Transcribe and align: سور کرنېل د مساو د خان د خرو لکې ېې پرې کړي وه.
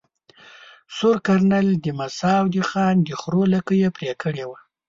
سور 0.95 1.17
کرنېل 1.25 1.67
د 1.83 1.85
مساو 1.99 2.43
د 2.53 2.55
خان 2.69 2.95
د 3.07 3.09
خرو 3.19 3.43
لکې 3.53 3.75
ېې 3.81 3.89
پرې 3.97 4.11
کړي 4.23 4.43
وه. 4.49 4.57